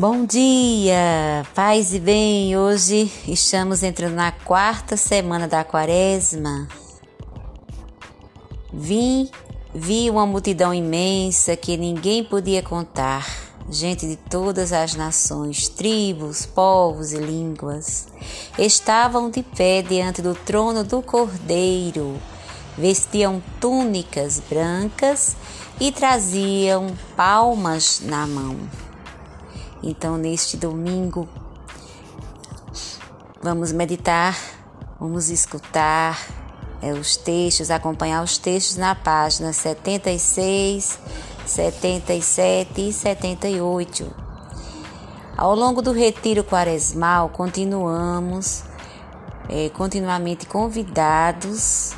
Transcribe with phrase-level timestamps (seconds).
[0.00, 2.56] Bom dia, paz e bem.
[2.56, 6.66] Hoje estamos entrando na quarta semana da quaresma.
[8.72, 9.28] Vim,
[9.74, 13.28] vi uma multidão imensa que ninguém podia contar,
[13.68, 18.08] gente de todas as nações, tribos, povos e línguas.
[18.58, 22.18] Estavam de pé diante do trono do Cordeiro,
[22.78, 25.36] vestiam túnicas brancas
[25.78, 28.56] e traziam palmas na mão.
[29.82, 31.28] Então, neste domingo,
[33.42, 34.36] vamos meditar,
[34.98, 36.18] vamos escutar
[36.82, 40.98] é, os textos, acompanhar os textos na página 76,
[41.46, 44.14] 77 e 78.
[45.36, 48.64] Ao longo do retiro quaresmal, continuamos
[49.48, 51.92] é, continuamente convidados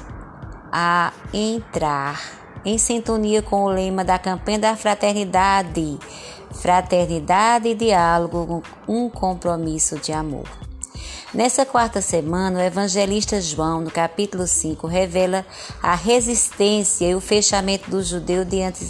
[0.71, 2.21] a entrar
[2.65, 5.99] em sintonia com o lema da campanha da fraternidade
[6.63, 10.49] fraternidade e diálogo, um compromisso de amor.
[11.35, 15.45] Nessa quarta semana, o evangelista João, no capítulo 5, revela
[15.83, 18.87] a resistência e o fechamento do judeu diante,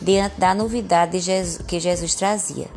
[0.00, 1.18] diante da novidade
[1.66, 2.68] que Jesus trazia.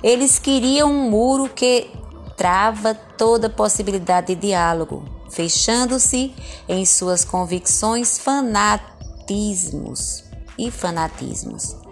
[0.00, 1.90] Eles queriam um muro que
[2.36, 6.32] trava toda possibilidade de diálogo, fechando-se
[6.68, 10.22] em suas convicções, fanatismos
[10.56, 11.84] e fanatismos.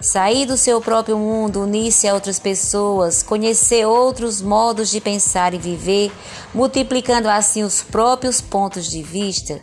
[0.00, 5.58] Sair do seu próprio mundo, unir-se a outras pessoas, conhecer outros modos de pensar e
[5.58, 6.10] viver,
[6.54, 9.60] multiplicando assim os próprios pontos de vista,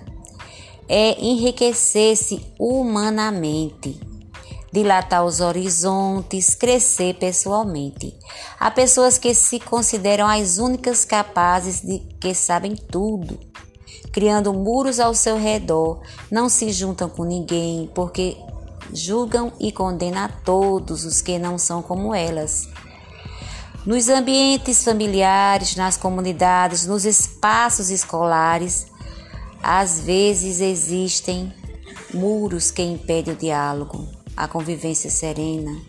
[0.88, 4.00] é enriquecer-se humanamente,
[4.72, 8.16] dilatar os horizontes, crescer pessoalmente.
[8.60, 13.40] Há pessoas que se consideram as únicas capazes de que sabem tudo,
[14.12, 18.38] criando muros ao seu redor, não se juntam com ninguém porque
[18.94, 22.68] julgam e condenam a todos os que não são como elas.
[23.86, 28.88] Nos ambientes familiares, nas comunidades, nos espaços escolares,
[29.64, 31.54] às vezes existem
[32.14, 35.80] muros que impedem o diálogo, a convivência serena,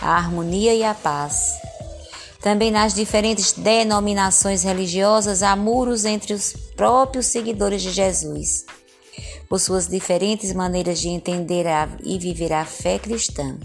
[0.00, 1.52] a harmonia e a paz.
[2.40, 8.64] Também nas diferentes denominações religiosas há muros entre os próprios seguidores de Jesus
[9.48, 11.66] por suas diferentes maneiras de entender
[12.02, 13.56] e viver a fé cristã.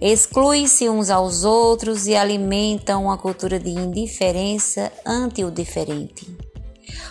[0.00, 6.26] Excluem-se uns aos outros e alimentam uma cultura de indiferença ante o diferente.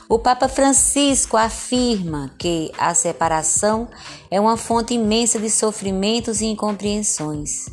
[0.07, 3.87] O Papa Francisco afirma que a separação
[4.29, 7.65] é uma fonte imensa de sofrimentos e incompreensões.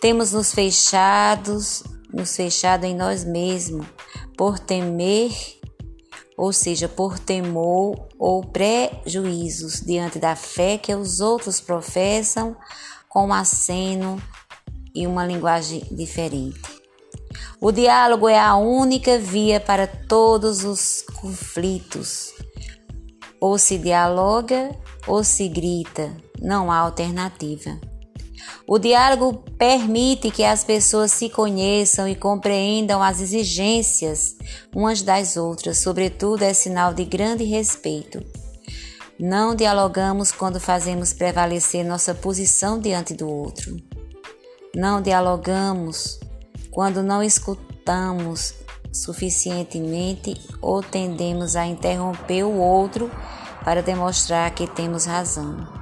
[0.00, 3.86] Temos nos fechados, nos fechado em nós mesmos
[4.36, 5.32] por temer
[6.38, 12.56] ou seja, por temor ou prejuízos diante da fé que os outros professam,
[13.08, 14.22] com um aceno
[14.94, 16.60] e uma linguagem diferente.
[17.60, 22.32] O diálogo é a única via para todos os conflitos.
[23.40, 24.70] Ou se dialoga
[25.08, 27.80] ou se grita, não há alternativa.
[28.66, 34.36] O diálogo permite que as pessoas se conheçam e compreendam as exigências
[34.74, 38.22] umas das outras, sobretudo é sinal de grande respeito.
[39.18, 43.76] Não dialogamos quando fazemos prevalecer nossa posição diante do outro.
[44.74, 46.20] Não dialogamos
[46.70, 48.54] quando não escutamos
[48.92, 53.10] suficientemente ou tendemos a interromper o outro
[53.64, 55.77] para demonstrar que temos razão.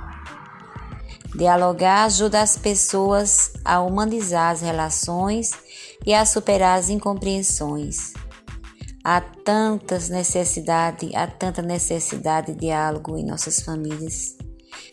[1.37, 5.51] Dialogar ajuda as pessoas a humanizar as relações
[6.07, 8.15] e a superar as incompreensões.
[9.05, 14.35] Há tantas necessidade, há tanta necessidade de diálogo em nossas famílias,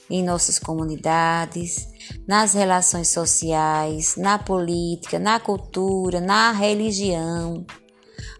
[0.09, 1.87] em nossas comunidades,
[2.27, 7.65] nas relações sociais, na política, na cultura, na religião.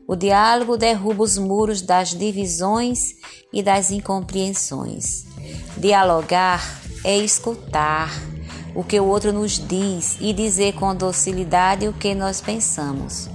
[0.05, 3.13] O diálogo derruba os muros das divisões
[3.53, 5.23] e das incompreensões.
[5.77, 8.09] Dialogar é escutar
[8.75, 13.29] o que o outro nos diz e dizer com docilidade o que nós pensamos.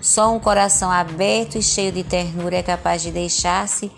[0.00, 3.90] Só um coração aberto e cheio de ternura é capaz de deixar-se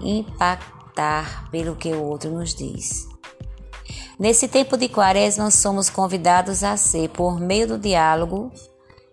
[0.00, 3.06] impactar pelo que o outro nos diz.
[4.18, 8.52] Nesse tempo de quaresma, somos convidados a ser, por meio do diálogo,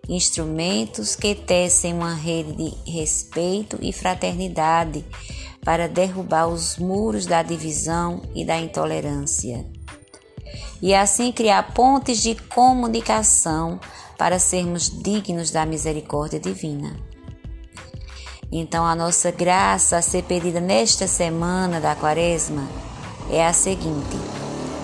[0.08, 5.04] instrumentos que tecem uma rede de respeito e fraternidade
[5.64, 9.66] para derrubar os muros da divisão e da intolerância.
[10.82, 13.78] E assim criar pontes de comunicação
[14.16, 16.96] para sermos dignos da misericórdia divina.
[18.52, 22.68] Então, a nossa graça a ser pedida nesta semana da Quaresma
[23.30, 24.16] é a seguinte: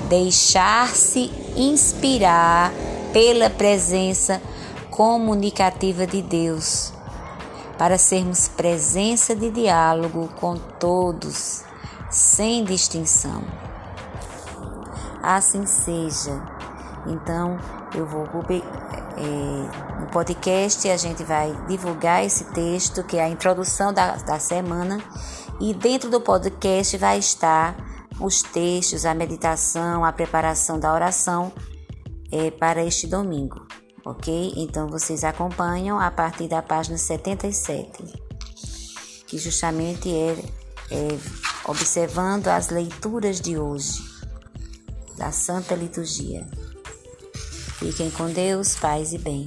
[0.08, 2.72] deixar-se inspirar
[3.12, 4.40] pela presença
[4.90, 6.92] comunicativa de Deus,
[7.78, 11.64] para sermos presença de diálogo com todos,
[12.10, 13.42] sem distinção.
[15.22, 16.42] Assim seja.
[17.06, 17.58] Então,
[17.94, 18.26] eu vou
[19.16, 24.38] é, no podcast a gente vai divulgar esse texto que é a introdução da, da
[24.38, 24.98] semana
[25.60, 27.76] e dentro do podcast vai estar
[28.20, 31.52] os textos, a meditação, a preparação da oração
[32.30, 33.66] é, para este domingo,
[34.06, 34.54] ok?
[34.56, 38.04] Então vocês acompanham a partir da página 77,
[39.26, 40.32] que justamente é,
[40.92, 41.08] é
[41.66, 44.00] observando as leituras de hoje
[45.18, 46.46] da Santa Liturgia.
[47.78, 49.46] Fiquem com Deus, paz e bem.